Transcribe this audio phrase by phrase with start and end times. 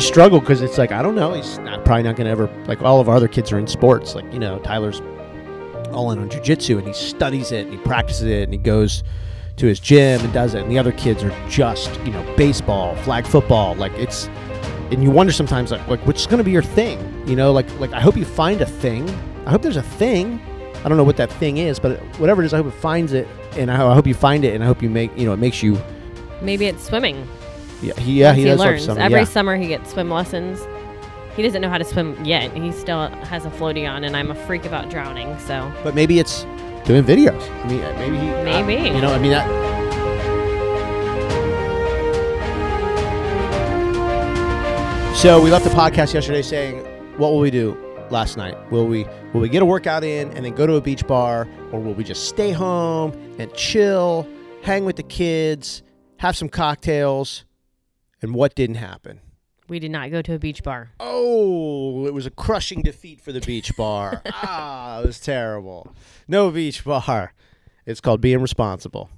[0.00, 1.34] you struggle because it's like I don't know.
[1.34, 3.66] He's not, probably not going to ever like all of our other kids are in
[3.66, 4.14] sports.
[4.14, 5.00] Like you know, Tyler's
[5.92, 9.02] all in on jujitsu and he studies it and he practices it and he goes
[9.56, 10.62] to his gym and does it.
[10.62, 13.74] And the other kids are just you know baseball, flag football.
[13.74, 14.26] Like it's
[14.90, 16.98] and you wonder sometimes like like which is going to be your thing.
[17.28, 19.08] You know, like like I hope you find a thing.
[19.44, 20.40] I hope there's a thing.
[20.82, 23.12] I don't know what that thing is, but whatever it is, I hope it finds
[23.12, 25.34] it, and I, I hope you find it, and I hope you make you know
[25.34, 25.78] it makes you.
[26.40, 27.28] Maybe it's swimming.
[27.82, 28.88] Yeah, he, yeah, he, he learns.
[28.88, 29.24] Every yeah.
[29.24, 30.60] summer he gets swim lessons.
[31.34, 32.52] He doesn't know how to swim yet.
[32.52, 35.38] He still has a floaty on, and I'm a freak about drowning.
[35.40, 36.44] So But maybe it's
[36.84, 37.40] doing videos.
[37.64, 38.26] I mean, uh, maybe he.
[38.44, 38.90] Maybe.
[38.90, 39.70] uh, you know, I mean that.
[45.16, 46.78] So we left the podcast yesterday saying,
[47.18, 47.76] "What will we do
[48.10, 48.56] last night?
[48.70, 51.46] Will we will we get a workout in and then go to a beach bar,
[51.72, 54.26] or will we just stay home and chill,
[54.62, 55.82] hang with the kids,
[56.18, 57.44] have some cocktails?"
[58.22, 59.20] And what didn't happen?
[59.70, 60.90] we did not go to a beach bar.
[60.98, 64.20] Oh, it was a crushing defeat for the beach bar.
[64.32, 65.94] ah, it was terrible.
[66.28, 67.32] No beach bar.
[67.86, 69.08] It's called being responsible.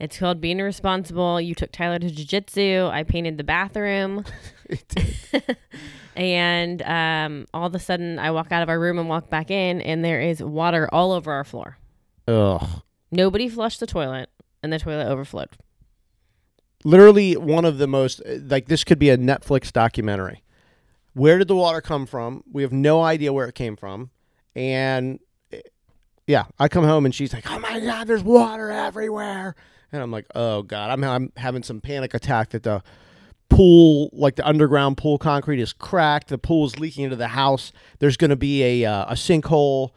[0.00, 1.40] It's called being responsible.
[1.40, 2.90] You took Tyler to jujitsu.
[2.90, 4.24] I painted the bathroom.
[6.16, 9.50] and um, all of a sudden, I walk out of our room and walk back
[9.50, 11.78] in, and there is water all over our floor.
[12.26, 12.82] Ugh.
[13.10, 14.28] Nobody flushed the toilet,
[14.62, 15.56] and the toilet overflowed.
[16.84, 20.42] Literally one of the most like this could be a Netflix documentary.
[21.14, 22.44] Where did the water come from?
[22.52, 24.10] We have no idea where it came from.
[24.54, 25.18] And
[25.52, 25.60] eh,
[26.26, 29.56] yeah, I come home and she's like, "Oh my god, there's water everywhere."
[29.90, 32.82] And I'm like, "Oh god, I'm I'm having some panic attack that the
[33.48, 37.72] pool, like the underground pool concrete is cracked, the pool is leaking into the house.
[37.98, 39.90] There's going to be a uh, a sinkhole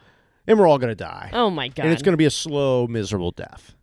[0.46, 1.84] and we're all going to die." Oh my God.
[1.84, 3.74] And it's going to be a slow, miserable death.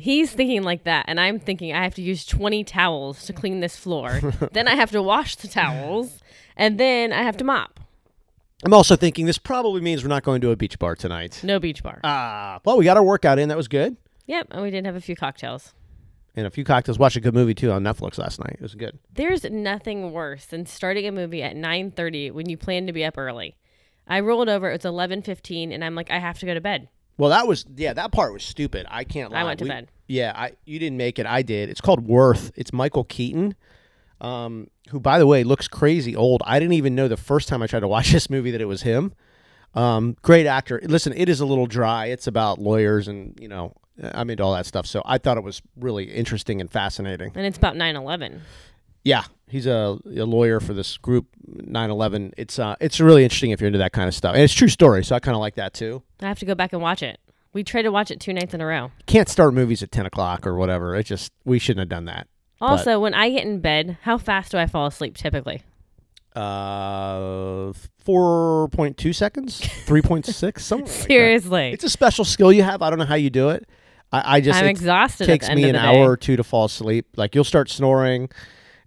[0.00, 3.60] He's thinking like that, and I'm thinking I have to use 20 towels to clean
[3.60, 4.20] this floor.
[4.52, 6.20] then I have to wash the towels,
[6.56, 7.80] and then I have to mop.
[8.64, 11.40] I'm also thinking this probably means we're not going to a beach bar tonight.
[11.42, 12.00] No beach bar.
[12.02, 13.48] Ah, well, we got our workout in.
[13.48, 13.96] That was good.
[14.26, 15.74] Yep, and we did have a few cocktails.
[16.36, 16.98] And a few cocktails.
[16.98, 18.54] Watched a good movie too on Netflix last night.
[18.54, 18.98] It was good.
[19.12, 23.18] There's nothing worse than starting a movie at 9:30 when you plan to be up
[23.18, 23.56] early.
[24.06, 24.70] I rolled over.
[24.70, 26.88] It was 11:15, and I'm like, I have to go to bed.
[27.20, 27.92] Well, that was yeah.
[27.92, 28.86] That part was stupid.
[28.90, 29.40] I can't lie.
[29.40, 29.88] I went to We- bed.
[30.06, 31.26] Yeah, I you didn't make it.
[31.26, 31.68] I did.
[31.68, 32.50] It's called Worth.
[32.56, 33.54] It's Michael Keaton,
[34.20, 36.42] um, who by the way looks crazy old.
[36.46, 38.64] I didn't even know the first time I tried to watch this movie that it
[38.66, 39.12] was him.
[39.74, 40.80] Um, great actor.
[40.82, 42.06] Listen, it is a little dry.
[42.06, 44.86] It's about lawyers and you know I'm into all that stuff.
[44.86, 47.32] So I thought it was really interesting and fascinating.
[47.36, 48.40] And it's about 9/11.
[49.04, 52.32] Yeah, he's a, a lawyer for this group 9/11.
[52.36, 54.56] It's uh, it's really interesting if you're into that kind of stuff, and it's a
[54.56, 55.04] true story.
[55.04, 56.02] So I kind of like that too.
[56.20, 57.18] I have to go back and watch it.
[57.52, 58.92] We tried to watch it two nights in a row.
[59.06, 60.94] Can't start movies at 10 o'clock or whatever.
[60.94, 62.28] It just we shouldn't have done that.
[62.60, 65.62] Also, when I get in bed, how fast do I fall asleep typically?
[66.36, 67.72] Uh,
[68.06, 70.86] 4.2 seconds, 3.6, something.
[70.86, 71.02] like that.
[71.06, 71.70] Seriously.
[71.72, 72.82] it's a special skill you have.
[72.82, 73.68] I don't know how you do it.
[74.12, 75.26] I, I just I'm it exhausted.
[75.26, 77.06] takes at the end me an hour or two to fall asleep.
[77.16, 78.28] Like you'll start snoring,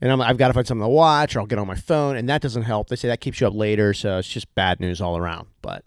[0.03, 2.17] and I'm, I've got to find something to watch, or I'll get on my phone,
[2.17, 2.89] and that doesn't help.
[2.89, 5.47] They say that keeps you up later, so it's just bad news all around.
[5.61, 5.85] But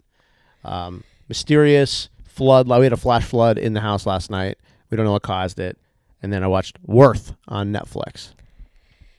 [0.65, 2.67] um, mysterious flood.
[2.67, 4.57] We had a flash flood in the house last night.
[4.89, 5.77] We don't know what caused it.
[6.23, 8.33] And then I watched Worth on Netflix.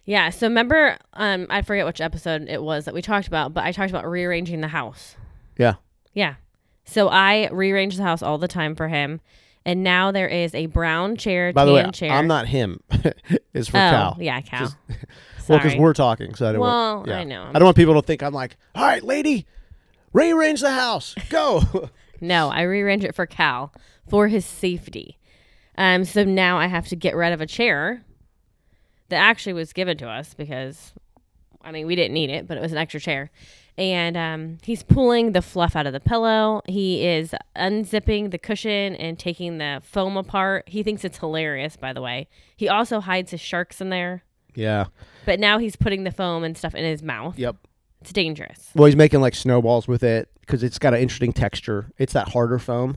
[0.05, 0.31] Yeah.
[0.31, 3.71] So remember, um, I forget which episode it was that we talked about, but I
[3.71, 5.15] talked about rearranging the house.
[5.57, 5.75] Yeah.
[6.13, 6.35] Yeah.
[6.85, 9.21] So I rearrange the house all the time for him,
[9.69, 12.11] and now there is a brown chair, By the way, chair.
[12.11, 12.81] I'm not him.
[13.53, 14.17] it's for oh, Cal.
[14.19, 14.61] yeah, Cal.
[14.61, 14.77] Just-
[15.49, 17.09] Well, because we're talking, so I don't Well, want.
[17.09, 17.19] yeah.
[17.21, 17.49] I know.
[17.49, 19.47] I don't want people to think I'm like, all right, lady,
[20.13, 21.15] rearrange the house.
[21.31, 21.89] Go.
[22.21, 23.73] No, I rearrange it for Cal
[24.11, 25.19] for his safety.
[25.79, 28.03] Um, so now I have to get rid of a chair
[29.09, 30.93] that actually was given to us because,
[31.63, 33.31] I mean, we didn't need it, but it was an extra chair.
[33.77, 36.63] And um, he's pulling the fluff out of the pillow.
[36.67, 40.69] He is unzipping the cushion and taking the foam apart.
[40.69, 42.27] He thinks it's hilarious, by the way.
[42.57, 44.25] He also hides his sharks in there.
[44.55, 44.87] yeah.
[45.25, 47.39] But now he's putting the foam and stuff in his mouth.
[47.39, 47.57] Yep.
[48.01, 48.71] It's dangerous.
[48.75, 51.91] Well, he's making like snowballs with it because it's got an interesting texture.
[51.99, 52.97] It's that harder foam.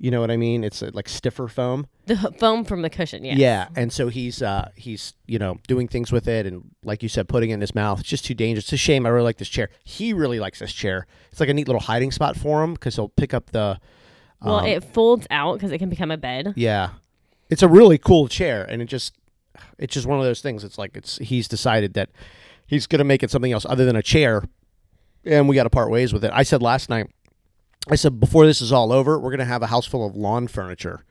[0.00, 0.62] You know what I mean?
[0.62, 1.86] It's uh, like stiffer foam.
[2.08, 3.36] The h- foam from the cushion, yes.
[3.36, 7.08] Yeah, and so he's uh he's you know doing things with it, and like you
[7.10, 8.00] said, putting it in his mouth.
[8.00, 8.64] It's just too dangerous.
[8.64, 9.04] It's a shame.
[9.04, 9.68] I really like this chair.
[9.84, 11.06] He really likes this chair.
[11.30, 13.78] It's like a neat little hiding spot for him because he'll pick up the.
[14.40, 16.54] Well, um, it folds out because it can become a bed.
[16.56, 16.90] Yeah,
[17.50, 19.14] it's a really cool chair, and it just
[19.78, 20.64] it's just one of those things.
[20.64, 22.08] It's like it's he's decided that
[22.66, 24.44] he's gonna make it something else other than a chair,
[25.26, 26.30] and we got to part ways with it.
[26.32, 27.10] I said last night,
[27.90, 30.48] I said before this is all over, we're gonna have a house full of lawn
[30.48, 31.04] furniture,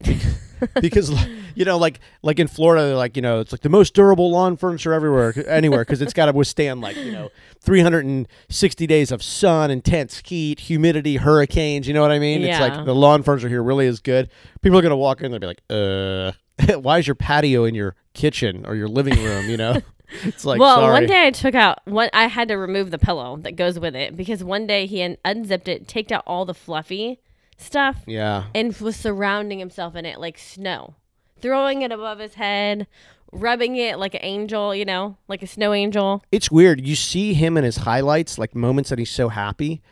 [0.80, 1.10] because
[1.54, 4.30] you know like like in Florida they're like you know it's like the most durable
[4.30, 7.30] lawn furniture everywhere anywhere because it's got to withstand like you know
[7.60, 12.42] 360 days of sun intense heat humidity hurricanes you know what I mean?
[12.42, 12.50] Yeah.
[12.50, 14.30] it's like the lawn furniture here really is good.
[14.62, 16.32] People are gonna walk in they'll be like uh
[16.80, 19.48] why is your patio in your kitchen or your living room?
[19.48, 19.80] You know
[20.24, 22.10] it's like well, sorry one day I took out one.
[22.12, 25.16] I had to remove the pillow that goes with it because one day he un-
[25.24, 27.20] unzipped it, taked out all the fluffy
[27.56, 30.94] stuff, yeah and was surrounding himself in it like snow,
[31.40, 32.86] throwing it above his head,
[33.32, 36.22] rubbing it like an angel, you know, like a snow angel.
[36.32, 36.86] it's weird.
[36.86, 39.82] You see him in his highlights, like moments that he's so happy,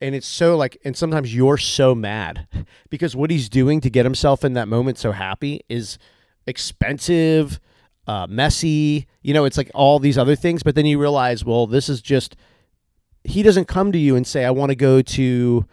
[0.00, 2.46] and it's so like, and sometimes you're so mad
[2.90, 5.98] because what he's doing to get himself in that moment so happy is
[6.46, 7.60] expensive,
[8.06, 9.06] uh, messy.
[9.22, 12.00] You know, it's like all these other things, but then you realize, well, this is
[12.00, 12.36] just.
[13.24, 15.66] He doesn't come to you and say, "I want to go to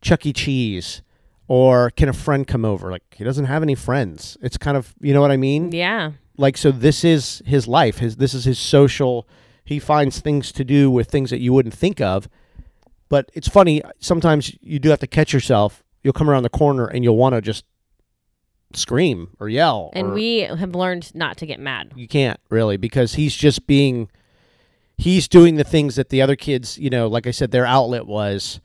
[0.00, 0.32] Chuck E.
[0.32, 1.02] Cheese."
[1.46, 2.90] Or can a friend come over?
[2.90, 4.38] Like he doesn't have any friends.
[4.40, 7.98] It's kind of you know what I mean Yeah, like so this is his life
[7.98, 9.28] his this is his social
[9.64, 12.28] he finds things to do with things that you wouldn't think of
[13.08, 16.86] but it's funny sometimes you do have to catch yourself you'll come around the corner
[16.86, 17.64] and you'll want to just
[18.76, 21.92] scream or yell and or- we have learned not to get mad.
[21.96, 24.08] you can't really because he's just being
[24.96, 28.06] he's doing the things that the other kids you know like i said their outlet
[28.06, 28.60] was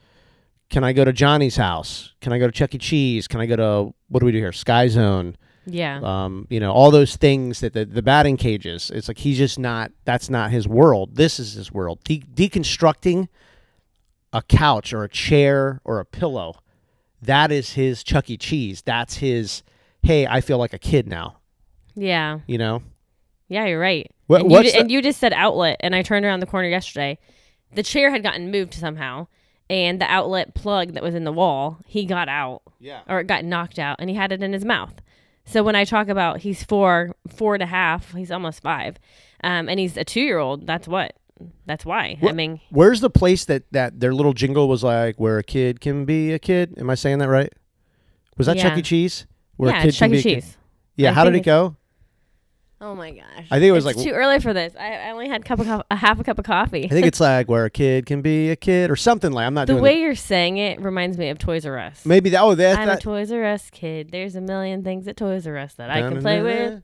[0.69, 3.45] can i go to johnny's house can i go to chuck e cheese can i
[3.45, 5.35] go to what do we do here sky zone
[5.65, 8.89] Yeah, um, you know, all those things that the, the batting cages.
[8.89, 9.91] It's like he's just not.
[10.03, 11.15] That's not his world.
[11.15, 11.99] This is his world.
[12.03, 13.27] De- deconstructing
[14.33, 16.55] a couch or a chair or a pillow.
[17.21, 18.37] That is his Chuck E.
[18.37, 18.81] Cheese.
[18.81, 19.61] That's his.
[20.03, 21.37] Hey, I feel like a kid now.
[21.95, 22.81] yeah, You know.
[23.47, 23.65] yeah.
[23.65, 24.09] You're right.
[24.27, 27.17] What- and, you and you just said outlet, and I turned around the corner yesterday.
[27.73, 29.27] The chair had gotten moved somehow,
[29.69, 32.61] and the outlet plug that was in the wall, he got out.
[32.81, 33.01] Yeah.
[33.09, 35.01] or it got knocked out and he had it in his mouth.
[35.43, 38.95] So when I talk about he's four, four and a half, he's almost five,
[39.43, 41.13] um, and he's a two year old, that's what.
[41.65, 42.17] That's why.
[42.21, 45.43] I What- mean, Where's the place that that their little jingle was like, where a
[45.43, 46.75] kid can be a kid?
[46.77, 47.51] Am I saying that right?
[48.37, 48.81] Was that Chuck E.
[48.81, 49.25] Cheese?
[49.59, 50.19] Where yeah, a kid Chuck can be E.
[50.19, 50.35] a kid?
[50.35, 50.57] Cheese.
[50.95, 51.09] Yeah.
[51.09, 51.75] I How did it go?
[52.81, 53.25] Oh my gosh!
[53.51, 54.73] I think it was It's like- too early for this.
[54.79, 56.85] I, I only had cup of co- a half a cup of coffee.
[56.85, 59.45] I think it's like where a kid can be a kid or something like.
[59.45, 62.05] I'm not the doing way you're saying it reminds me of Toys R Us.
[62.05, 62.41] Maybe that.
[62.41, 62.79] Oh, that.
[62.79, 64.11] I'm that a Toys R Us kid.
[64.11, 66.81] There's a million things at Toys R Us that I can play with.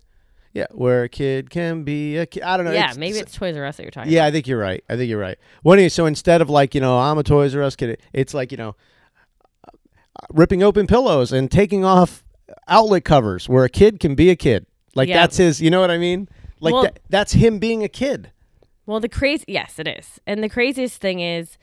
[0.53, 2.43] Yeah, where a kid can be a kid.
[2.43, 2.73] I don't know.
[2.73, 4.11] Yeah, it's- maybe it's- it's Toys R Us that you're talking.
[4.11, 4.83] yeah, I think you're right.
[4.89, 5.37] I think you're right.
[5.63, 8.33] What anyway, so instead of like you know I'm a Toys R Us kid, it's
[8.33, 8.75] like you know
[9.65, 9.71] uh,
[10.33, 12.24] ripping open pillows and taking off
[12.67, 14.65] outlet covers where a kid can be a kid.
[14.95, 15.15] Like Yeah.
[15.21, 15.61] that's his.
[15.61, 16.27] You know what I mean?
[16.59, 18.31] Like Well- that, that's him being a kid.
[18.85, 20.19] Well, the crazy, yes, it is.
[20.27, 21.57] And the craziest thing is,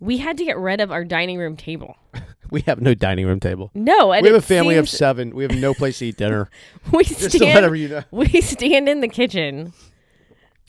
[0.00, 1.96] we had to get rid of our dining room table.
[2.50, 3.70] We have no dining room table.
[3.74, 5.34] No, and we have a family of seven.
[5.34, 6.50] We have no place to eat dinner.
[6.92, 7.76] We Just stand.
[7.76, 8.02] you know.
[8.12, 9.72] We stand in the kitchen.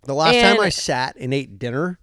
[0.03, 1.99] The last time I sat and ate dinner,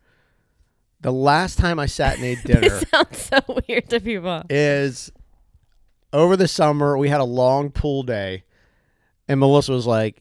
[1.01, 2.69] the last time I sat and ate dinner.
[2.93, 4.43] Sounds so weird to people.
[4.51, 5.11] is
[6.13, 8.45] over the summer we had a long pool day
[9.29, 10.19] and melissa was like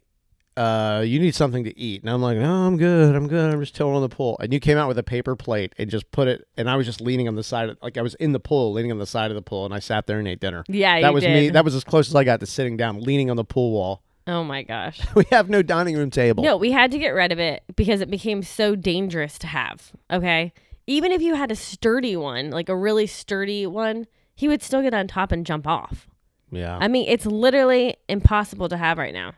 [0.57, 3.59] uh, you need something to eat and i'm like no i'm good i'm good i'm
[3.61, 6.11] just chilling on the pool and you came out with a paper plate and just
[6.11, 8.33] put it and i was just leaning on the side of, like i was in
[8.33, 10.41] the pool leaning on the side of the pool and i sat there and ate
[10.41, 11.33] dinner Yeah, that was did.
[11.33, 13.71] me that was as close as i got to sitting down leaning on the pool
[13.71, 14.99] wall oh my gosh.
[15.15, 18.01] we have no dining room table No, we had to get rid of it because
[18.01, 19.91] it became so dangerous to have.
[20.11, 20.53] Okay.
[20.85, 24.81] Even if you had a sturdy one, like a really sturdy one, he would still
[24.81, 26.07] get on top and jump off.
[26.51, 29.33] yeah I mean, it's literally impossible to have right now.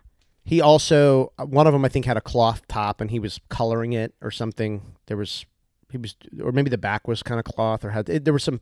[0.46, 3.40] He also uh, one of them I think had a cloth top and he was
[3.50, 4.82] coloring it or something.
[5.08, 5.46] There was
[5.92, 8.44] he was or maybe the back was kind of cloth or had it, there was
[8.44, 8.62] some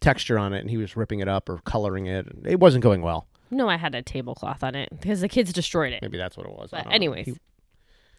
[0.00, 2.26] texture on it and he was ripping it up or coloring it.
[2.44, 3.26] It wasn't going well.
[3.50, 6.02] No, I had a tablecloth on it because the kids destroyed it.
[6.02, 6.70] Maybe that's what it was.
[6.70, 7.36] But anyways, He-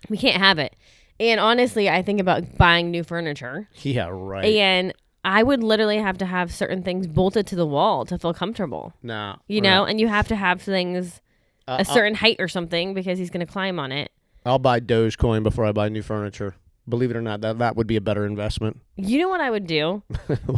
[0.10, 0.76] we can't have it.
[1.20, 4.46] And honestly, I think about buying new furniture, yeah, right.
[4.46, 4.94] and
[5.28, 8.94] I would literally have to have certain things bolted to the wall to feel comfortable.
[9.04, 11.22] no, You know, and you have to have things
[11.68, 14.10] Uh, a certain height or something because he's going to climb on it.
[14.46, 16.56] I'll, I'll buy Dogecoin before I buy new furniture.
[16.88, 18.80] Believe it or not, that that would be a better investment.
[18.96, 20.02] You know what I would do?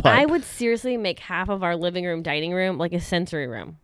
[0.05, 3.77] I would seriously make half of our living room, dining room like a sensory room.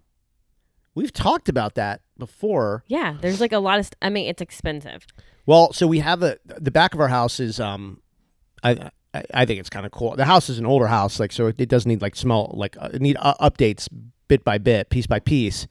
[0.93, 2.83] We've talked about that before.
[2.87, 3.85] Yeah, there's like a lot of.
[3.87, 5.05] St- I mean, it's expensive.
[5.45, 8.01] Well, so we have the the back of our house is um,
[8.63, 8.91] I
[9.33, 10.15] I, think it's kind of cool.
[10.15, 12.75] The house is an older house, like so it, it does need like small like
[12.79, 13.87] uh, need uh, updates
[14.27, 15.67] bit by bit, piece by piece.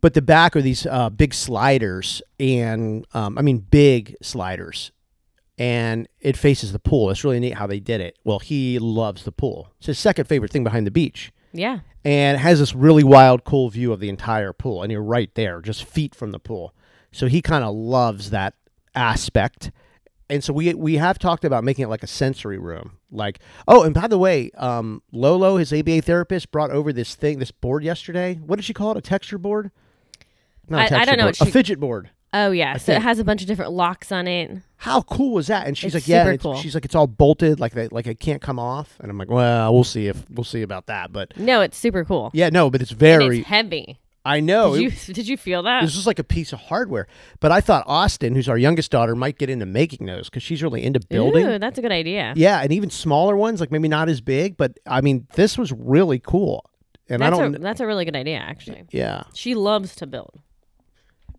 [0.00, 4.92] But the back are these uh, big sliders, and um, I mean big sliders,
[5.58, 7.10] and it faces the pool.
[7.10, 8.18] It's really neat how they did it.
[8.24, 9.72] Well, he loves the pool.
[9.78, 11.32] It's his second favorite thing behind the beach.
[11.56, 11.80] Yeah.
[12.04, 14.82] and has this really wild, cool view of the entire pool.
[14.82, 16.74] And you're right there, just feet from the pool.
[17.12, 18.54] So he kind of loves that
[18.94, 19.70] aspect.
[20.30, 22.92] And so we we have talked about making it like a sensory room.
[23.10, 27.38] Like, oh, and by the way, um, Lolo, his ABA therapist, brought over this thing,
[27.38, 28.34] this board yesterday.
[28.44, 28.96] What did she call it?
[28.96, 29.70] A texture board?
[30.68, 32.10] Not a I- I texture don't know board, what a fidget board.
[32.32, 32.76] Oh yeah.
[32.78, 34.50] So think- it has a bunch of different locks on it.
[34.78, 35.66] How cool was that?
[35.66, 36.56] And she's It's like, yeah, cool.
[36.56, 38.96] she's like, it's all bolted, like they, like it can't come off.
[39.00, 41.12] And I'm like, well, we'll see if we'll see about that.
[41.12, 42.30] But No, it's super cool.
[42.34, 43.40] yeah, no, but it's very.
[43.40, 44.00] it's heavy.
[44.24, 44.74] I know.
[44.74, 45.82] Did it- you did you feel that?
[45.82, 47.06] This was like a piece of hardware.
[47.40, 50.62] But I thought Austin, who's our youngest daughter, might get into making those because she's
[50.62, 51.46] really into building.
[51.46, 52.32] Ooh, that's a good idea.
[52.36, 55.72] Yeah, and even smaller ones, like maybe not as big, but I mean, this was
[55.72, 56.64] really cool.
[57.10, 57.54] And that's I don't.
[57.56, 58.84] a that's a really good idea actually.
[58.90, 60.40] yeah, She loves to build.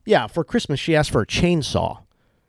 [0.05, 0.27] yeah.
[0.27, 1.97] For Christmas, she asked for a chainsaw.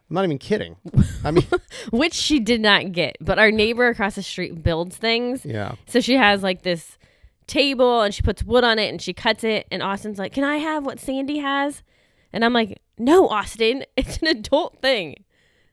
[0.09, 0.77] I'm not even kidding.
[1.25, 1.45] I mean,
[1.91, 3.17] Which she did not get.
[3.21, 5.45] But our neighbor across the street builds things.
[5.45, 5.75] yeah.
[5.87, 6.97] So she has like this
[7.47, 10.45] table and she puts wood on it and she cuts it and Austin's like, "Can
[10.45, 11.83] I have what Sandy has?"
[12.33, 15.25] And I'm like, "No, Austin, it's an adult thing.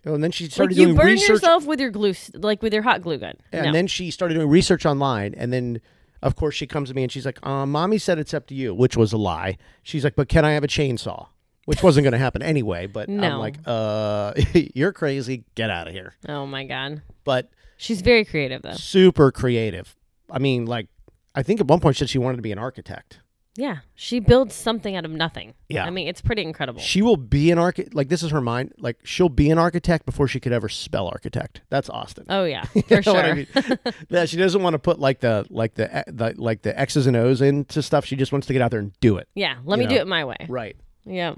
[0.05, 1.29] Oh, And then she Like started you doing burn research.
[1.29, 3.71] yourself with your glue, like with your hot glue gun." And no.
[3.71, 5.33] then she started doing research online.
[5.35, 5.79] And then,
[6.21, 8.55] of course, she comes to me and she's like, um, Mommy said it's up to
[8.55, 9.57] you, which was a lie.
[9.81, 11.27] She's like, But can I have a chainsaw?
[11.65, 12.87] Which wasn't going to happen anyway.
[12.87, 14.33] But I'm like, uh,
[14.75, 15.45] You're crazy.
[15.55, 16.13] Get out of here.
[16.27, 18.73] oh my god, But she's very creative though.
[18.73, 19.95] super creative.
[20.29, 20.87] I mean, like,
[21.35, 23.19] I think at one point she said she wanted to be an architect.
[23.55, 25.53] Yeah, she builds something out of nothing.
[25.69, 25.85] Yeah.
[25.85, 26.81] I mean, it's pretty incredible.
[26.81, 27.93] She will be an architect.
[27.93, 28.73] Like, this is her mind.
[28.79, 31.61] Like, she'll be an architect before she could ever spell architect.
[31.69, 32.25] That's Austin.
[32.29, 33.17] oh yeah, You for know sure.
[33.17, 33.47] I mean?
[34.09, 37.05] yeah, she doesn't want to put like the like the, eh, the like the X's
[37.05, 38.05] and O's into stuff.
[38.05, 39.27] She just wants to get out there and do it.
[39.35, 40.37] Yeah, let You me do it my way.
[40.49, 40.75] Right.
[41.05, 41.35] Yeah.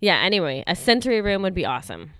[0.00, 2.12] Yeah, anyway, a sensory room would be awesome.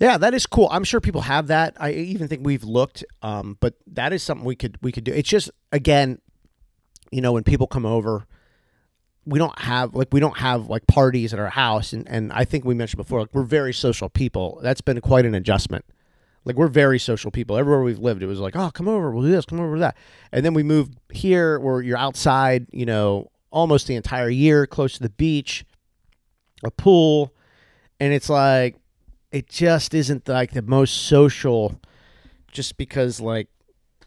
[0.00, 0.68] Yeah, that is cool.
[0.72, 1.76] I'm sure people have that.
[1.78, 5.12] I even think we've looked, um, but that is something we could we could do.
[5.12, 6.18] It's just again,
[7.10, 8.26] you know, when people come over,
[9.24, 12.44] we don't have like we don't have like parties at our house, and and I
[12.44, 14.58] think we mentioned before, like we're very social people.
[14.62, 15.84] That's been quite an adjustment.
[16.44, 17.56] Like we're very social people.
[17.56, 19.96] Everywhere we've lived, it was like, oh, come over, we'll do this, come over that,
[20.32, 24.94] and then we moved here where you're outside, you know, almost the entire year, close
[24.94, 25.64] to the beach,
[26.64, 27.32] a pool,
[28.00, 28.76] and it's like
[29.34, 31.80] it just isn't like the most social
[32.52, 33.48] just because like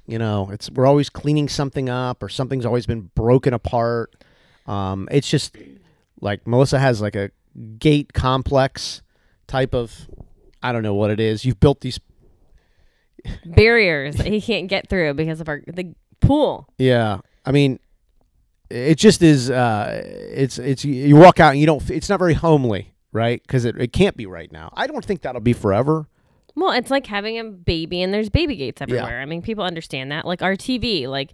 [0.05, 4.15] you know it's we're always cleaning something up or something's always been broken apart.
[4.67, 5.55] Um it's just
[6.21, 7.29] like melissa has like a
[7.77, 9.01] gate complex
[9.47, 10.07] type of
[10.63, 11.43] i don't know what it is.
[11.43, 11.99] You've built these
[13.45, 16.69] Barriers that he can't get through because of our the pool.
[16.77, 17.19] yeah.
[17.45, 17.79] I mean
[18.69, 22.33] it just is uh it's it's you walk out and you don't it's not very
[22.33, 26.07] homely right because it, it can't be right now i don't think that'll be forever
[26.55, 29.21] Well, it's like having a baby and there's baby gates everywhere.
[29.21, 30.25] I mean, people understand that.
[30.25, 31.33] Like our TV, like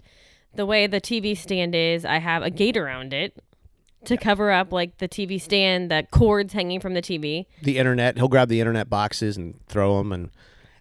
[0.54, 3.32] the way the TV stand is, I have a gate around it
[4.04, 7.46] to cover up like the TV stand, the cords hanging from the TV.
[7.62, 8.18] the internet.
[8.18, 10.30] He'll grab the internet boxes and throw them, and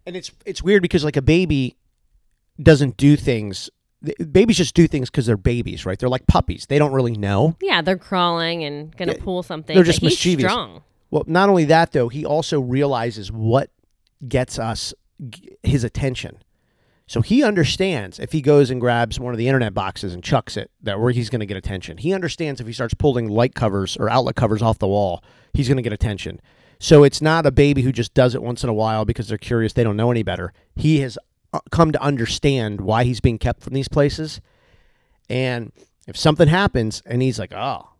[0.06, 1.76] and it's it's weird because like a baby
[2.60, 3.70] doesn't do things.
[4.32, 5.96] Babies just do things because they're babies, right?
[6.00, 6.66] They're like puppies.
[6.66, 7.54] They don't really know.
[7.62, 9.72] Yeah, they're crawling and gonna Yeah, pull something.
[9.76, 10.42] they're just mischievous.
[10.50, 10.82] strong.
[11.12, 13.70] Well, not only that though, he also realizes what
[14.26, 14.94] gets us
[15.62, 16.38] his attention.
[17.06, 20.56] So he understands if he goes and grabs one of the internet boxes and chucks
[20.56, 21.98] it, that where he's going to get attention.
[21.98, 25.68] He understands if he starts pulling light covers or outlet covers off the wall, he's
[25.68, 26.40] going to get attention.
[26.80, 29.36] So it's not a baby who just does it once in a while because they're
[29.36, 30.54] curious, they don't know any better.
[30.74, 31.18] He has
[31.52, 34.40] uh, come to understand why he's being kept from these places.
[35.28, 35.72] And
[36.08, 37.91] if something happens and he's like, "Oh,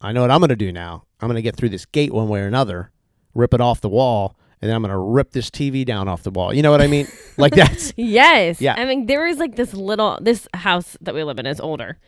[0.00, 1.04] I know what I'm going to do now.
[1.20, 2.90] I'm going to get through this gate one way or another,
[3.34, 6.22] rip it off the wall, and then I'm going to rip this TV down off
[6.22, 7.06] the wall." You know what I mean?
[7.36, 8.60] like that's Yes.
[8.60, 8.74] Yeah.
[8.78, 11.98] I mean, there was like this little this house that we live in is older.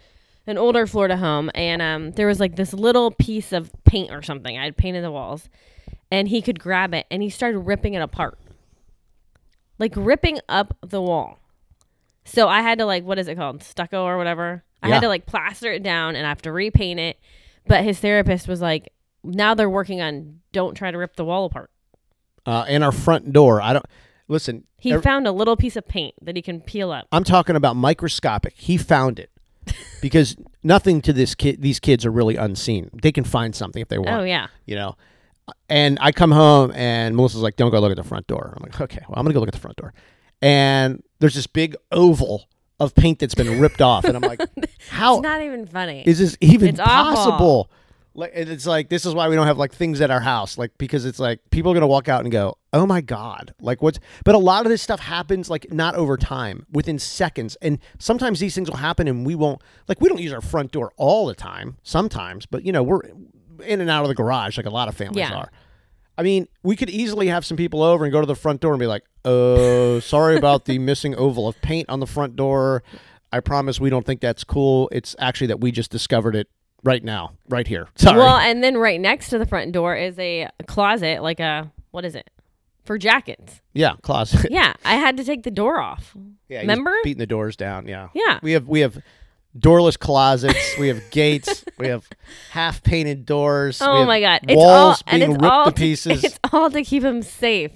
[0.46, 4.22] An older Florida home and um there was like this little piece of paint or
[4.22, 4.58] something.
[4.58, 5.48] I had painted the walls
[6.10, 8.38] and he could grab it and he started ripping it apart.
[9.78, 11.38] Like ripping up the wall.
[12.24, 13.62] So I had to like what is it called?
[13.62, 14.64] Stucco or whatever.
[14.82, 14.94] I Yeah.
[14.94, 17.18] had to like plaster it down and I have to repaint it.
[17.66, 18.92] But his therapist was like
[19.24, 21.70] now they're working on don't try to rip the wall apart.
[22.46, 23.60] uh, in our front door.
[23.62, 23.86] I don't
[24.28, 24.64] listen.
[24.78, 27.06] He found a little piece of paint that he can peel up.
[27.12, 28.54] I'm talking about microscopic.
[28.56, 29.30] He found it
[30.00, 31.62] because nothing to this kid.
[31.62, 32.90] These kids are really unseen.
[33.00, 34.10] They can find something if they want.
[34.10, 34.48] Oh yeah.
[34.66, 34.96] You know.
[35.68, 38.62] And I come home and Melissa's like, "Don't go look at the front door." I'm
[38.62, 39.92] like, "Okay, well, I'm gonna go look at the front door."
[40.40, 42.48] And there's this big oval
[42.82, 44.40] of paint that's been ripped off, and I'm like,
[44.90, 46.02] "How It's not even funny.
[46.06, 47.14] is this even It's awful.
[47.14, 47.70] possible?
[48.14, 50.58] Like and it's like this is why we don't have like things at our house,
[50.58, 53.80] like because it's like people are gonna walk out and go, "Oh my god!" Like
[53.80, 53.98] what's?
[54.24, 58.38] But a lot of this stuff happens like not over time, within seconds, and sometimes
[58.38, 59.62] these things will happen and we won't.
[59.88, 63.00] Like we don't use our front door all the time, sometimes, but you know we're
[63.64, 65.34] in and out of the garage like a lot of families Yeah.
[65.34, 65.52] are.
[66.18, 68.72] I mean, we could easily have some people over and go to the front door
[68.72, 72.82] and be like, "Oh, sorry about the missing oval of paint on the front door.
[73.32, 74.88] I promise we don't think that's cool.
[74.92, 76.48] It's actually that we just discovered it
[76.84, 77.88] right now, right here.
[77.96, 81.72] Sorry." Well, and then right next to the front door is a closet, like a
[81.92, 82.28] what is it?
[82.84, 83.60] For jackets.
[83.74, 84.48] yeah, closet.
[84.50, 86.16] Yeah, I had to take the door off.
[86.48, 86.92] Yeah, Remember?
[87.04, 87.86] beating the doors down.
[87.86, 88.40] Yeah, Yeah.
[88.42, 89.00] We have we have
[89.58, 90.76] doorless closets.
[90.78, 91.64] we have gates.
[91.78, 92.08] We have
[92.52, 93.82] half painted doors.
[93.82, 96.22] Oh my god, it's walls all and being it's ripped all to pieces.
[96.24, 97.72] It's all to keep him safe.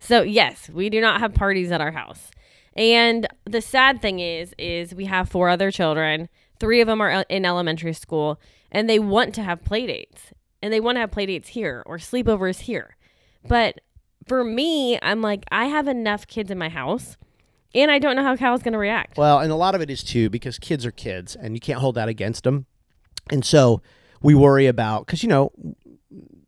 [0.00, 2.32] So yes, we do not have parties at our house.
[2.74, 6.28] And the sad thing is, is we have four other children.
[6.58, 8.40] Three of them are in elementary school,
[8.72, 11.84] and they want to have play dates, and they want to have play dates here
[11.86, 12.96] or sleepovers here.
[13.46, 13.80] But
[14.26, 17.16] for me, I'm like, I have enough kids in my house,
[17.76, 19.16] and I don't know how Cal's going to react.
[19.16, 21.80] Well, and a lot of it is too because kids are kids, and you can't
[21.80, 22.66] hold that against them.
[23.30, 23.82] And so
[24.22, 25.52] we worry about because you know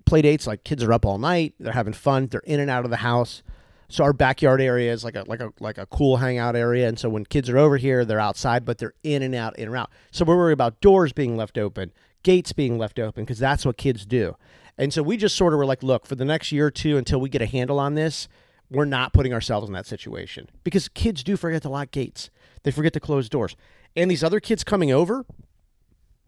[0.06, 2.84] play dates like kids are up all night, they're having fun, they're in and out
[2.84, 3.42] of the house.
[3.90, 6.98] So our backyard area is like a like a like a cool hangout area, and
[6.98, 9.76] so when kids are over here, they're outside, but they're in and out, in and
[9.76, 9.90] out.
[10.10, 11.92] So we're worried about doors being left open,
[12.22, 14.36] gates being left open, because that's what kids do.
[14.76, 16.96] And so we just sort of were like, look, for the next year or two,
[16.96, 18.28] until we get a handle on this,
[18.70, 20.48] we're not putting ourselves in that situation.
[20.64, 22.30] Because kids do forget to lock gates,
[22.62, 23.56] they forget to close doors,
[23.96, 25.24] and these other kids coming over,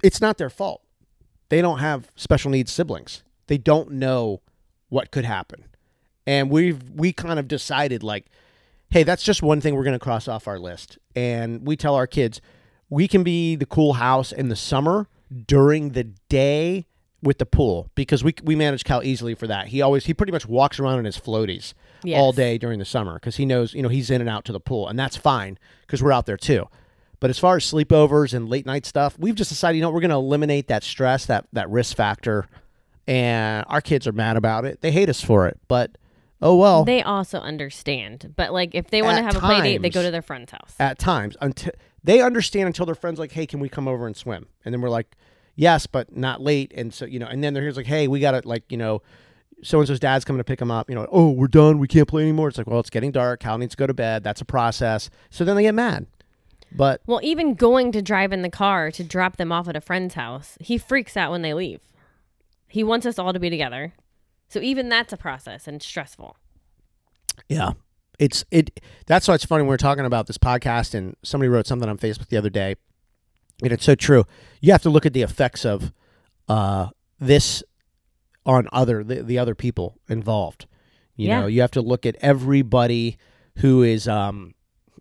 [0.02, 0.82] it's not their fault.
[1.50, 3.22] They don't have special needs siblings.
[3.48, 4.40] They don't know
[4.88, 5.66] what could happen.
[6.26, 8.26] And we've we kind of decided like
[8.90, 10.98] hey that's just one thing we're going to cross off our list.
[11.16, 12.40] And we tell our kids
[12.88, 15.08] we can be the cool house in the summer
[15.46, 16.86] during the day
[17.22, 19.68] with the pool because we we manage cal easily for that.
[19.68, 21.74] He always he pretty much walks around in his floaties
[22.18, 24.52] all day during the summer because he knows you know he's in and out to
[24.52, 26.66] the pool and that's fine because we're out there too.
[27.20, 30.00] But as far as sleepovers and late night stuff we've just decided you know we're
[30.00, 32.46] going to eliminate that stress that that risk factor
[33.06, 34.80] and our kids are mad about it.
[34.80, 35.98] They hate us for it but
[36.40, 36.84] oh well.
[36.84, 40.02] They also understand, but like if they want to have a play date, they go
[40.02, 40.74] to their friend's house.
[40.78, 44.16] at times until they understand until their friends like hey can we come over and
[44.16, 44.46] swim?
[44.64, 45.16] And then we're like
[45.60, 48.18] yes but not late and so you know and then they're here's like hey we
[48.18, 49.02] gotta like you know
[49.62, 51.86] so and so's dad's coming to pick him up you know oh we're done we
[51.86, 54.24] can't play anymore it's like well it's getting dark cal needs to go to bed
[54.24, 56.06] that's a process so then they get mad
[56.72, 59.80] but Well, even going to drive in the car to drop them off at a
[59.80, 61.80] friend's house, he freaks out when they leave.
[62.68, 63.94] He wants us all to be together.
[64.48, 66.36] So even that's a process and stressful.
[67.48, 67.72] Yeah.
[68.18, 71.48] It's it that's why it's funny when we were talking about this podcast and somebody
[71.48, 72.76] wrote something on Facebook the other day.
[73.62, 74.24] And it's so true.
[74.60, 75.92] You have to look at the effects of
[76.48, 77.62] uh this
[78.46, 80.66] on other the, the other people involved.
[81.16, 81.40] You Yeah.
[81.40, 83.18] know, you have to look at everybody
[83.58, 84.54] who is um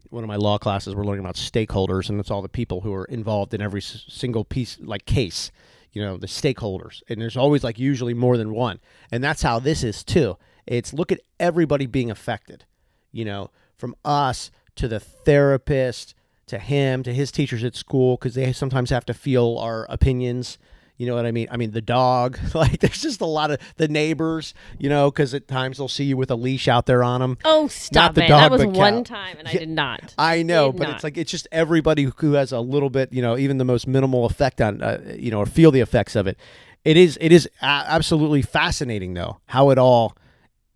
[0.10, 2.94] one of my law classes we're learning about stakeholders and it's all the people who
[2.94, 5.52] are involved in every s- single piece like case
[5.94, 8.80] you know the stakeholders and there's always like usually more than one
[9.12, 12.66] and that's how this is too it's look at everybody being affected
[13.12, 16.16] you know from us to the therapist
[16.50, 20.58] to him to his teachers at school because they sometimes have to feel our opinions
[20.98, 23.58] you know what i mean i mean the dog like there's just a lot of
[23.78, 27.04] the neighbors you know because at times they'll see you with a leash out there
[27.04, 28.28] on them Oh, stop the it.
[28.28, 29.18] dog, that was one Cal.
[29.18, 30.14] time and I did not.
[30.18, 30.96] I know, Did but not.
[30.96, 33.88] it's like it's just everybody who has a little bit, you know, even the most
[33.88, 36.38] minimal effect on, uh, you know, or feel the effects of it.
[36.84, 40.18] It is it is a- absolutely fascinating though how it all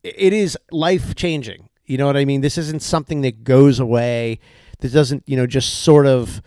[0.04, 1.68] it is life changing.
[1.86, 2.40] You know what I mean?
[2.42, 4.40] This isn't something that goes away.
[4.84, 6.42] This doesn't, you know, just sort of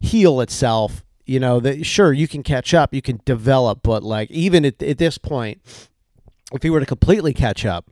[0.00, 1.04] heal itself.
[1.24, 4.82] You know, that sure you can catch up, you can develop, but like even at,
[4.82, 5.60] at this point,
[6.52, 7.90] if you were to completely catch up,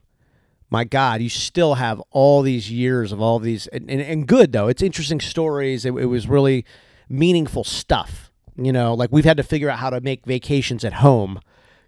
[0.69, 4.51] my God, you still have all these years of all these, and, and, and good
[4.51, 4.67] though.
[4.67, 5.85] It's interesting stories.
[5.85, 6.65] It, it was really
[7.07, 8.31] meaningful stuff.
[8.57, 11.39] You know, like we've had to figure out how to make vacations at home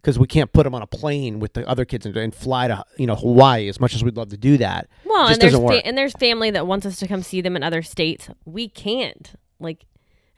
[0.07, 2.69] because we can't put them on a plane with the other kids and, and fly
[2.69, 4.87] to you know Hawaii as much as we'd love to do that.
[5.03, 7.57] well, just and there's fa- and there's family that wants us to come see them
[7.57, 8.29] in other states.
[8.45, 9.33] We can't.
[9.59, 9.85] Like,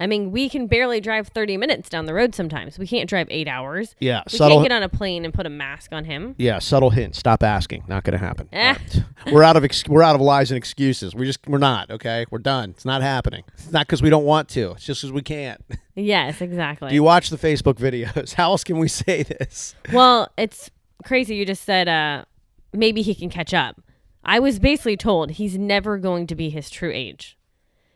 [0.01, 2.79] I mean, we can barely drive 30 minutes down the road sometimes.
[2.79, 3.95] We can't drive eight hours.
[3.99, 4.57] Yeah, We subtle.
[4.59, 6.35] can't get on a plane and put a mask on him.
[6.37, 7.15] yeah, subtle hint.
[7.17, 7.83] Stop asking.
[7.87, 8.47] Not going to happen.
[8.53, 8.75] Eh.
[8.75, 9.03] Right.
[9.33, 11.13] We're out of ex- we're out of lies and excuses.
[11.13, 12.25] We just we're not okay.
[12.31, 12.69] We're done.
[12.69, 13.43] It's not happening.
[13.55, 14.71] It's not because we don't want to.
[14.71, 15.61] It's just because we can't.
[15.95, 16.87] Yes, exactly.
[16.89, 18.33] Do you watch the Facebook videos?
[18.35, 19.75] How else can we say this?
[19.91, 20.71] Well, it's
[21.03, 21.35] crazy.
[21.35, 22.23] You just said uh,
[22.71, 23.81] maybe he can catch up.
[24.23, 27.37] I was basically told he's never going to be his true age.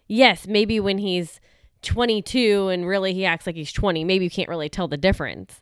[0.05, 1.39] Yes, maybe when he's
[1.83, 5.61] 22 and really he acts like he's 20, maybe you can't really tell the difference.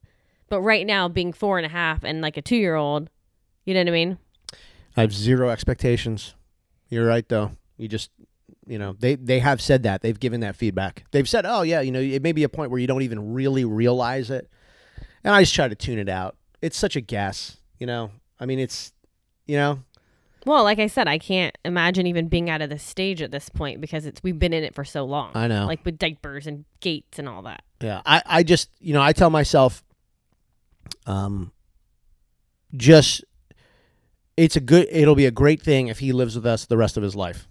[0.49, 3.09] But right now, being four and a half and like a two year old,
[3.65, 4.17] you know what I mean?
[4.97, 6.35] I have zero expectations.
[6.89, 7.51] You're right, though.
[7.77, 8.11] You just,
[8.67, 10.01] you know, they they have said that.
[10.01, 11.05] They've given that feedback.
[11.11, 13.33] They've said, oh yeah, you know, it may be a point where you don't even
[13.33, 14.49] really realize it,
[15.23, 16.35] and I just try to tune it out.
[16.61, 18.11] It's such a guess, you know.
[18.39, 18.91] I mean, it's,
[19.47, 19.79] you know,
[20.45, 23.47] Well, like I said, I can't imagine even being out of the stage at this
[23.49, 25.31] point because it's we've been in it for so long.
[25.35, 25.65] I know.
[25.67, 27.61] Like with diapers and gates and all that.
[27.81, 29.83] Yeah, I, I just you know I tell myself,
[31.05, 31.51] um,
[32.75, 33.23] just
[34.37, 36.97] it's a good it'll be a great thing if he lives with us the rest
[36.97, 37.47] of his life.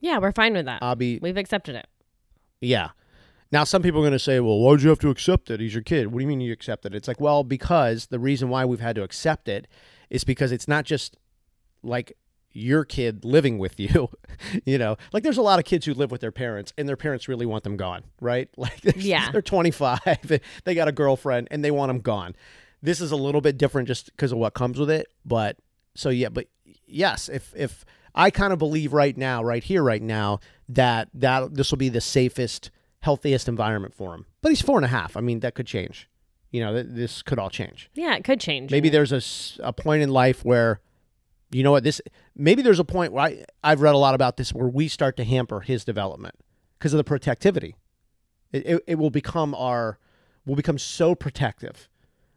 [0.00, 0.82] Yeah, we're fine with that.
[0.82, 1.86] I'll be We've accepted it.
[2.60, 2.90] yeah.
[3.50, 5.60] Now some people are going to say, well, why'd you have to accept it?
[5.60, 6.06] He's your kid.
[6.06, 6.94] What do you mean you accept it?
[6.94, 9.68] It's like, well, because the reason why we've had to accept it
[10.08, 11.18] is because it's not just
[11.82, 12.16] like
[12.52, 14.08] your kid living with you
[14.66, 14.96] you know?
[15.12, 17.46] Like there's a lot of kids who live with their parents and their parents really
[17.46, 18.48] want them gone right?
[18.56, 19.30] Like there's- Yeah.
[19.32, 22.34] they're 25 they got a girlfriend and they want them gone.
[22.82, 25.56] This is a little bit different just because of what comes with it but
[25.94, 26.46] so yeah but
[26.86, 27.84] yes if if
[28.14, 31.88] i kind of believe right now right here right now that that this will be
[31.90, 35.16] the safest healthiest environment for him but he's four and a half.
[35.16, 36.08] I mean that could change.
[36.50, 37.88] You know th- this could all change.
[37.94, 38.70] Yeah, it could change.
[38.70, 39.22] maybe there's a,
[39.66, 40.80] a point in life where
[41.52, 42.00] you know what this
[42.34, 45.16] maybe there's a point where I, i've read a lot about this where we start
[45.18, 46.34] to hamper his development
[46.78, 47.76] because of the protectivity.
[48.52, 49.98] It, it, it will become our
[50.44, 51.88] will become so protective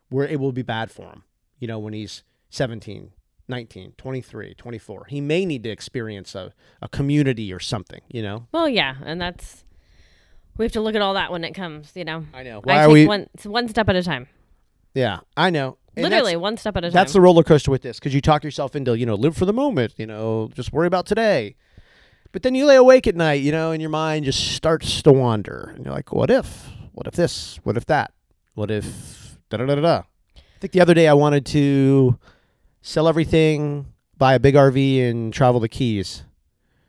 [0.10, 1.24] where it will be bad for him
[1.60, 3.12] you know when he's 17
[3.48, 8.48] 19 23 24 he may need to experience a, a community or something you know?
[8.52, 9.64] Well, yeah, and that's
[10.58, 11.92] we have to look at all that when it comes.
[11.96, 12.60] You know, i know.
[12.60, 14.28] I why take are we one it's one step at a time.
[14.94, 16.94] yeah i know Literally one step at a time.
[16.94, 19.46] That's the roller coaster with this because you talk yourself into, you know, live for
[19.46, 21.56] the moment, you know, just worry about today.
[22.32, 25.12] But then you lay awake at night, you know, and your mind just starts to
[25.14, 25.72] wander.
[25.76, 26.68] And you're like, what if?
[26.92, 27.60] What if this?
[27.64, 28.12] What if that?
[28.56, 30.02] What if da da da da da?
[30.38, 32.18] I think the other day I wanted to
[32.82, 36.24] sell everything, buy a big RV, and travel the Keys.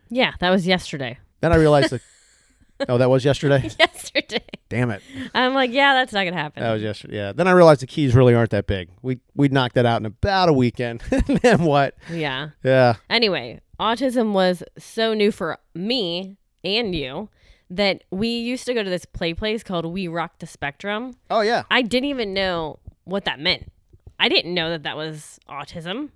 [0.08, 1.18] yeah, that was yesterday.
[1.40, 2.00] Then I realized that,
[2.88, 3.70] oh, that was yesterday?
[3.78, 4.44] yesterday.
[4.68, 5.02] Damn it.
[5.34, 6.62] I'm like, yeah, that's not gonna happen.
[6.62, 7.16] That was yesterday.
[7.16, 7.32] Yeah.
[7.32, 8.88] Then I realized the Keys really aren't that big.
[9.02, 11.02] We we knocked that out in about a weekend.
[11.10, 11.94] and then what?
[12.10, 12.50] yeah.
[12.62, 12.94] Yeah.
[13.08, 17.28] Anyway, autism was so new for me and you
[17.70, 21.16] that we used to go to this play place called We Rock the Spectrum.
[21.30, 21.64] Oh, yeah.
[21.70, 23.70] I didn't even know what that meant.
[24.18, 26.10] I didn't know that that was autism.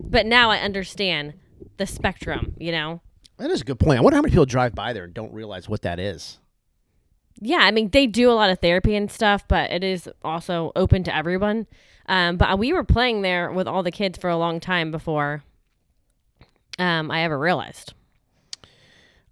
[0.00, 1.34] But now I understand
[1.76, 3.00] the spectrum, you know?
[3.38, 3.98] That is a good point.
[3.98, 6.38] I wonder how many people drive by there and don't realize what that is.
[7.44, 10.70] Yeah, I mean, they do a lot of therapy and stuff, but it is also
[10.76, 11.66] open to everyone.
[12.06, 15.42] Um, but we were playing there with all the kids for a long time before
[16.78, 17.94] um, I ever realized.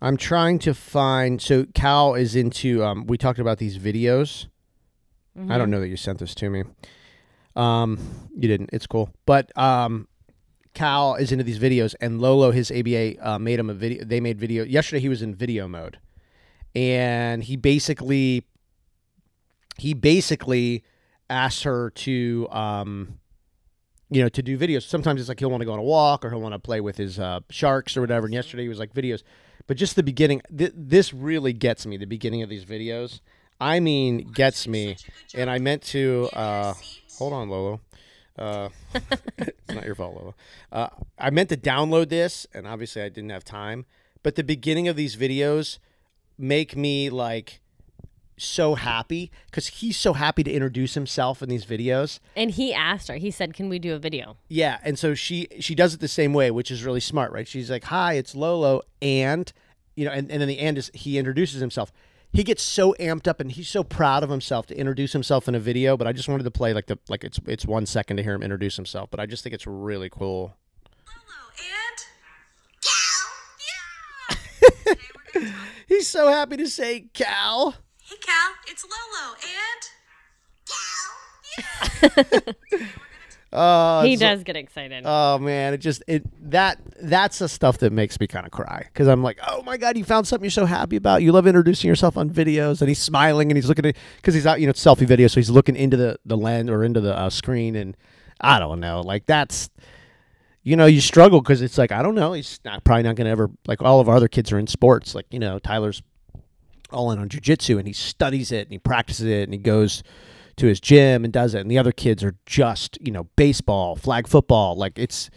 [0.02, 1.40] I'm trying to find.
[1.40, 2.82] So Cal is into.
[2.84, 4.46] Um, we talked about these videos.
[5.48, 6.64] I don't know that you sent this to me.
[7.56, 8.70] Um, you didn't.
[8.72, 9.10] It's cool.
[9.24, 10.08] But um,
[10.74, 14.04] Cal is into these videos, and Lolo, his ABA, uh, made him a video.
[14.04, 15.00] They made video yesterday.
[15.00, 15.98] He was in video mode,
[16.74, 18.44] and he basically,
[19.78, 20.84] he basically
[21.28, 23.18] asks her to, um,
[24.10, 24.82] you know, to do videos.
[24.82, 26.80] Sometimes it's like he'll want to go on a walk, or he'll want to play
[26.80, 28.26] with his uh, sharks or whatever.
[28.26, 29.22] And yesterday he was like videos,
[29.66, 30.42] but just the beginning.
[30.56, 31.96] Th- this really gets me.
[31.96, 33.20] The beginning of these videos.
[33.60, 34.96] I mean, gets me.
[35.34, 36.28] And I meant to.
[36.32, 36.74] Uh,
[37.18, 37.80] hold on, Lolo.
[38.38, 38.70] Uh,
[39.38, 40.34] it's not your fault, Lolo.
[40.72, 43.84] Uh, I meant to download this, and obviously I didn't have time.
[44.22, 45.78] But the beginning of these videos
[46.40, 47.60] make me like
[48.36, 52.20] so happy because he's so happy to introduce himself in these videos.
[52.34, 54.38] And he asked her, he said, Can we do a video?
[54.48, 57.46] Yeah, and so she she does it the same way, which is really smart, right?
[57.46, 59.52] She's like, "Hi, it's Lolo," and
[59.94, 61.92] you know, and, and then the end is he introduces himself.
[62.32, 65.56] He gets so amped up and he's so proud of himself to introduce himself in
[65.56, 65.96] a video.
[65.96, 68.34] But I just wanted to play like the like it's it's one second to hear
[68.34, 69.10] him introduce himself.
[69.10, 70.54] But I just think it's really cool.
[71.06, 71.98] Lolo and
[72.80, 74.36] Cal.
[74.70, 74.94] Yeah.
[74.94, 75.00] Today
[75.34, 77.74] we're gonna talk- He's so happy to say Cal.
[78.04, 79.82] hey Cal, it's Lolo and
[82.06, 82.52] Cal.
[82.72, 82.86] Yeah.
[83.52, 85.02] Uh, he does get excited.
[85.04, 86.22] Oh man, it just it
[86.52, 89.76] that that's the stuff that makes me kind of cry because I'm like, oh my
[89.76, 91.24] god, you found something you're so happy about.
[91.24, 94.46] You love introducing yourself on videos, and he's smiling and he's looking at because he's
[94.46, 97.00] out, you know, it's selfie video, so he's looking into the the lens or into
[97.00, 97.96] the uh, screen, and
[98.40, 99.68] I don't know, like that's
[100.62, 103.30] you know, you struggle because it's like I don't know, he's not probably not gonna
[103.30, 106.02] ever like all of our other kids are in sports, like you know, Tyler's
[106.90, 110.02] all in on jujitsu and he studies it and he practices it and he goes
[110.56, 113.94] to his gym and does it and the other kids are just you know baseball
[113.94, 115.30] flag football like it's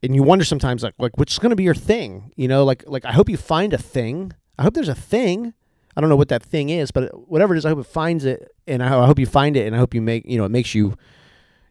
[0.00, 2.84] and you wonder sometimes like like is going to be your thing you know like
[2.86, 5.52] like i hope you find a thing i hope there's a thing
[5.96, 8.24] I don't know what that thing is, but whatever it is, I hope it finds
[8.24, 10.44] it, and I, I hope you find it, and I hope you make you know
[10.44, 10.96] it makes you.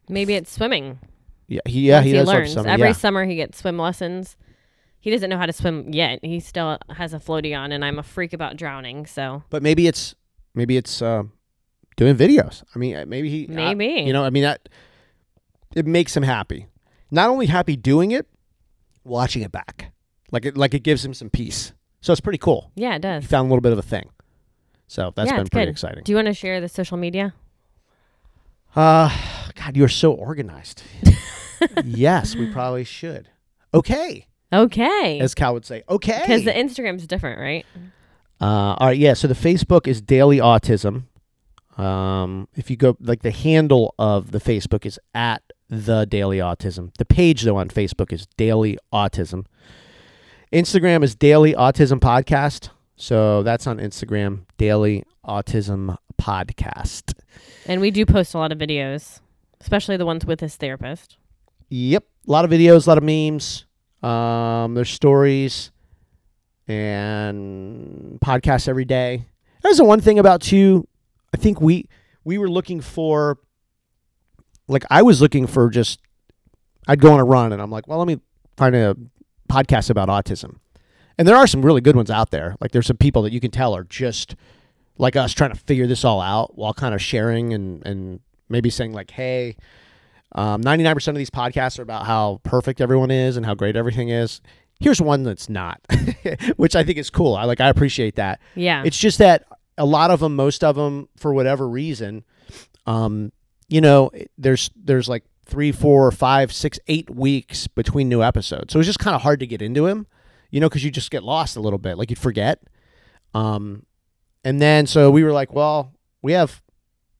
[0.08, 0.98] Maybe it's swimming.
[1.48, 2.52] Yeah, he yeah he, he learns.
[2.52, 2.92] summer, Every yeah.
[2.92, 4.36] summer he gets swim lessons.
[5.00, 6.20] He doesn't know how to swim yet.
[6.22, 9.04] He still has a floaty on, and I'm a freak about drowning.
[9.06, 10.14] So But maybe it's
[10.54, 11.24] maybe it's uh,
[11.96, 12.62] doing videos.
[12.74, 14.02] I mean, uh, maybe he I- Maybe.
[14.02, 14.24] you know.
[14.24, 14.68] I mean that
[15.74, 16.66] it makes him happy.
[17.10, 18.26] Not only happy doing it,
[19.04, 19.92] watching it back,
[20.30, 21.72] like it like it gives him some peace.
[22.00, 22.70] So it's pretty cool.
[22.74, 23.26] yeah, it He does.
[23.26, 24.08] found a little bit of a thing.
[24.88, 25.70] So that's Yeah, been pretty good.
[25.72, 26.04] exciting.
[26.04, 27.34] Do you want to share the social media?
[28.74, 29.14] Uh,
[29.54, 30.82] God, you're so organized.
[31.84, 33.28] yes, we probably should.
[33.74, 35.18] Okay, Okay.
[35.20, 35.82] as Cal would say.
[35.88, 36.20] Okay.
[36.22, 37.64] Because the Instagram's different, right?
[38.40, 39.14] Uh, all right, yeah.
[39.14, 41.04] So the Facebook is Daily Autism.
[41.78, 46.94] Um, if you go, like the handle of the Facebook is at the Daily Autism.
[46.98, 49.46] The page though on Facebook is Daily Autism.
[50.52, 52.68] Instagram is Daily Autism Podcast.
[53.02, 57.14] So that's on Instagram, Daily Autism Podcast.
[57.66, 59.18] And we do post a lot of videos,
[59.60, 61.16] especially the ones with his therapist.
[61.68, 63.64] Yep, a lot of videos, a lot of memes.
[64.04, 65.72] Um, there's stories
[66.68, 69.24] and podcasts every day.
[69.64, 70.86] There's the one thing about too.
[71.34, 71.88] I think we
[72.22, 73.38] we were looking for,
[74.68, 75.98] like I was looking for just.
[76.86, 78.20] I'd go on a run and I'm like, well, let me
[78.56, 78.96] find a
[79.50, 80.58] podcast about autism,
[81.18, 82.56] and there are some really good ones out there.
[82.60, 84.34] Like there's some people that you can tell are just
[84.98, 88.70] like us trying to figure this all out while kind of sharing and and maybe
[88.70, 89.56] saying like, hey.
[90.34, 94.08] Um, 99% of these podcasts are about how perfect everyone is and how great everything
[94.08, 94.40] is.
[94.80, 95.78] Here's one that's not,
[96.56, 97.36] which I think is cool.
[97.36, 98.40] I like, I appreciate that.
[98.54, 98.82] Yeah.
[98.82, 99.44] It's just that
[99.76, 102.24] a lot of them, most of them, for whatever reason,
[102.86, 103.32] um,
[103.68, 108.78] you know, there's there's like three, four, five, six, eight weeks between new episodes, so
[108.78, 110.06] it's just kind of hard to get into him,
[110.52, 112.62] you know, because you just get lost a little bit, like you'd forget.
[113.34, 113.86] Um,
[114.44, 116.62] and then so we were like, well, we have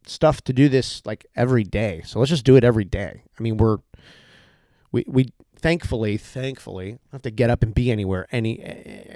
[0.06, 3.24] stuff to do this like every day, so let's just do it every day.
[3.36, 3.78] I mean, we're
[4.92, 8.60] we we thankfully thankfully don't have to get up and be anywhere any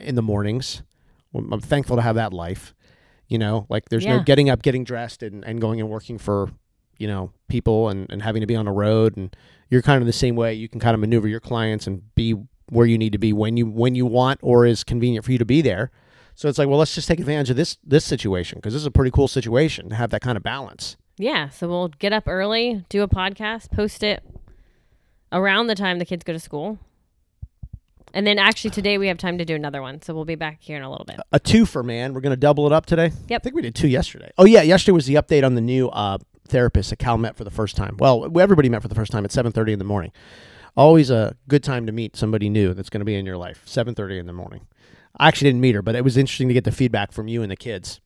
[0.03, 0.83] in the mornings.
[1.35, 2.75] I'm thankful to have that life.
[3.29, 6.49] You know, like there's no getting up, getting dressed, and, and going and working for,
[6.97, 9.17] you know, people and, and having to be on the road.
[9.17, 9.35] And
[9.69, 10.55] you're kind of the same way.
[10.55, 12.37] You can kind of maneuver your clients and be
[12.71, 15.39] where you need to be when you when you want or is convenient for you
[15.39, 15.91] to be there.
[16.35, 18.87] So it's like, well, let's just take advantage of this this situation because this is
[18.87, 20.97] a pretty cool situation to have that kind of balance.
[21.17, 21.49] yeah.
[21.49, 24.23] So we'll get up early, do a podcast, post it
[25.33, 26.79] around the time the kids go to school.
[28.15, 30.01] And then actually today we have time to do another one.
[30.01, 31.17] So we'll be back here in a little bit.
[31.33, 32.15] A twofer, man.
[32.15, 33.13] We're gonna double it up today.
[33.29, 33.41] Yep.
[33.41, 34.31] I think we did two yesterday.
[34.39, 37.45] Oh yeah, yesterday was the update on the new uh, therapist that Cal met for
[37.45, 37.97] the first time.
[37.99, 40.13] Well, everybody met for the first time at 7:30 in the morning.
[40.77, 43.63] Always a good time to meet somebody new that's going to be in your life.
[43.67, 44.67] 7:30 in the morning.
[45.19, 47.43] I actually didn't meet her, but it was interesting to get the feedback from you
[47.43, 48.01] and the kids.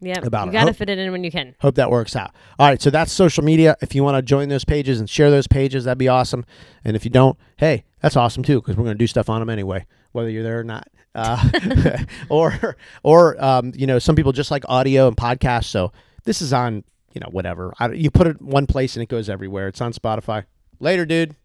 [0.00, 0.18] Yeah.
[0.22, 0.52] About you it.
[0.52, 1.54] got to Hope- fit it in when you can.
[1.60, 2.32] Hope that works out.
[2.58, 3.76] All right, so that's social media.
[3.80, 6.44] If you want to join those pages and share those pages, that'd be awesome.
[6.84, 9.40] And if you don't, hey, that's awesome too, because we're going to do stuff on
[9.40, 10.88] them anyway, whether you're there or not.
[11.14, 11.48] Uh,
[12.28, 15.66] or, or um, you know, some people just like audio and podcasts.
[15.66, 15.92] So
[16.24, 16.82] this is on,
[17.14, 17.72] you know, whatever.
[17.78, 19.68] I, you put it one place and it goes everywhere.
[19.68, 20.44] It's on Spotify.
[20.80, 21.36] Later, dude.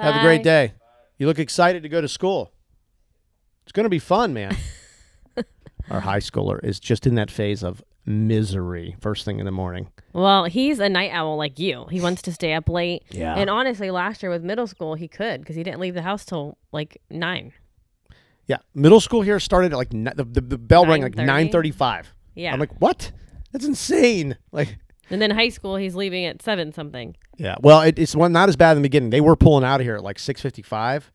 [0.00, 0.72] Have a great day.
[1.18, 2.52] You look excited to go to school.
[3.64, 4.56] It's going to be fun, man.
[5.90, 9.90] Our high schooler is just in that phase of misery first thing in the morning.
[10.12, 11.86] Well, he's a night owl like you.
[11.90, 13.02] He wants to stay up late.
[13.10, 13.34] Yeah.
[13.34, 16.24] And honestly, last year with middle school, he could because he didn't leave the house
[16.24, 17.52] till like nine.
[18.46, 22.12] Yeah, middle school here started at like the, the, the bell rang like nine thirty-five.
[22.34, 22.52] Yeah.
[22.52, 23.12] I'm like, what?
[23.52, 24.36] That's insane.
[24.50, 24.78] Like,
[25.10, 27.16] and then high school, he's leaving at seven something.
[27.36, 27.56] yeah.
[27.60, 29.10] Well, it, it's one not as bad in the beginning.
[29.10, 31.10] They were pulling out of here at like six fifty-five.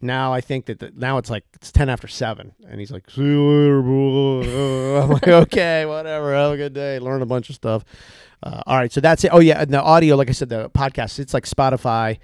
[0.00, 3.10] Now I think that the, now it's like it's ten after seven, and he's like,
[3.10, 6.32] "See you later, boy." I'm like, okay, whatever.
[6.34, 6.98] Have a good day.
[6.98, 7.84] Learn a bunch of stuff.
[8.42, 9.30] Uh, all right, so that's it.
[9.32, 11.18] Oh yeah, and the audio, like I said, the podcast.
[11.18, 12.18] It's like Spotify.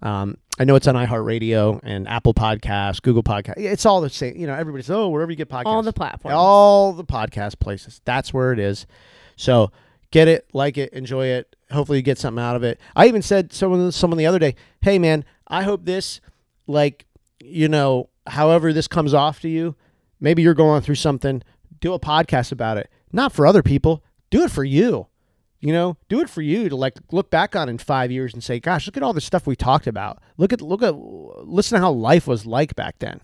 [0.00, 3.54] Um, I know it's on iHeartRadio and Apple Podcasts, Google Podcast.
[3.58, 4.36] It's all the same.
[4.36, 6.34] You know, everybody says, "Oh, wherever you get podcasts." All the platforms.
[6.34, 8.00] all the podcast places.
[8.06, 8.86] That's where it is.
[9.36, 9.70] So
[10.10, 11.54] get it, like it, enjoy it.
[11.70, 12.80] Hopefully you get something out of it.
[12.96, 16.20] I even said someone someone the other day, "Hey man, I hope this
[16.66, 17.06] like
[17.42, 19.76] you know, however this comes off to you,
[20.20, 21.42] maybe you're going through something,
[21.80, 22.90] do a podcast about it.
[23.12, 25.06] Not for other people, do it for you.
[25.60, 28.44] You know, do it for you to like look back on in 5 years and
[28.44, 30.20] say, "Gosh, look at all the stuff we talked about.
[30.36, 33.20] Look at look at listen to how life was like back then."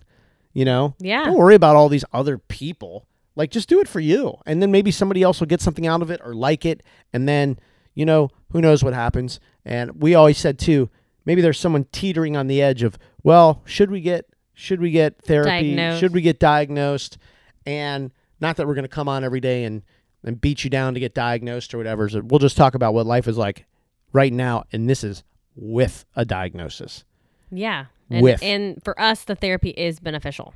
[0.53, 0.95] You know?
[0.99, 1.25] Yeah.
[1.25, 3.05] Don't worry about all these other people.
[3.35, 4.37] Like just do it for you.
[4.45, 6.83] And then maybe somebody else will get something out of it or like it.
[7.13, 7.59] And then,
[7.93, 9.39] you know, who knows what happens.
[9.65, 10.89] And we always said too,
[11.25, 15.21] maybe there's someone teetering on the edge of, well, should we get should we get
[15.21, 15.75] therapy?
[15.75, 15.99] Diagnosed.
[15.99, 17.17] Should we get diagnosed?
[17.65, 19.83] And not that we're going to come on every day and
[20.23, 22.09] and beat you down to get diagnosed or whatever.
[22.09, 23.65] So we'll just talk about what life is like
[24.11, 25.23] right now, and this is
[25.55, 27.03] with a diagnosis.
[27.51, 27.85] Yeah.
[28.09, 28.41] And, With.
[28.43, 30.53] and for us, the therapy is beneficial.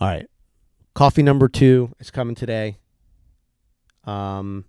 [0.00, 0.26] All right.
[0.94, 2.78] Coffee number two is coming today.
[4.04, 4.64] Um,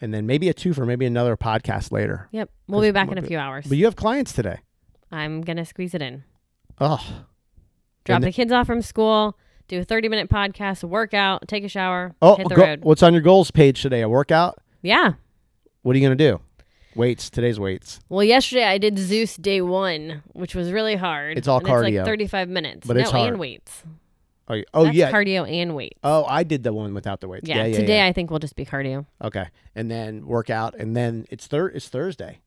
[0.00, 2.28] and then maybe a two for maybe another podcast later.
[2.32, 2.50] Yep.
[2.68, 3.66] We'll be back in a few hours.
[3.66, 4.58] But you have clients today.
[5.10, 6.24] I'm going to squeeze it in.
[6.80, 7.24] Oh,
[8.04, 9.36] Drop And the kids off from school,
[9.68, 12.82] do a 30 minute podcast, workout, take a shower, oh, hit the go- road.
[12.82, 14.00] what's on your goals page today?
[14.00, 14.58] A workout?
[14.82, 15.12] Yeah.
[15.82, 16.40] What are you gonna do?
[16.94, 17.30] Weights.
[17.30, 18.00] Today's weights.
[18.08, 21.38] Well, yesterday I did Zeus day one, which was really hard.
[21.38, 21.88] It's all and cardio.
[21.88, 22.86] It's like 35 minutes.
[22.86, 23.28] But no, it's hard.
[23.28, 23.82] and weights.
[24.52, 25.12] Oh, oh That's yeah.
[25.12, 25.96] cardio and weight.
[26.02, 27.48] oh, I did the one without the weights.
[27.48, 27.76] Yeah, Yeah, yeah.
[27.78, 28.06] today yeah.
[28.06, 29.06] I think we'll just be cardio.
[29.22, 32.40] Okay, and then workout, and then it's thir- It's Thursday.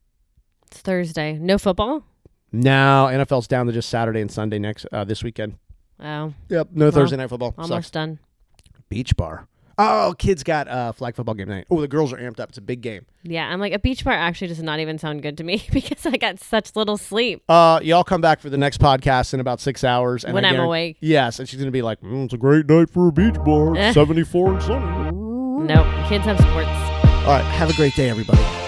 [0.66, 1.38] It's Thursday.
[1.38, 2.04] No football?
[2.52, 5.56] No, NFL's down to just Saturday and Sunday next uh, this weekend.
[5.98, 7.54] Oh, Yep, no Thursday night football.
[7.56, 7.90] almost Sucks.
[7.90, 8.18] done.
[8.88, 9.48] Beach bar.
[9.78, 11.66] Oh, kids got uh, flag football game night.
[11.70, 12.50] Oh, the girls are amped up.
[12.50, 13.06] It's a big game.
[13.22, 16.06] Yeah, I'm like, a beach bar actually does not even sound good to me because
[16.06, 17.42] I got such little sleep.
[17.48, 20.24] Uh, y'all come back for the next podcast in about six hours.
[20.24, 20.98] And When I'm awake.
[21.00, 23.76] Yes, and she's gonna be like, mm, "It's a great night for a beach bar.
[23.76, 23.92] Eh.
[23.94, 25.10] Seventy-four and sunny."
[25.66, 26.68] Nope, kids have sports.
[26.68, 28.63] All right, have a great day, everybody.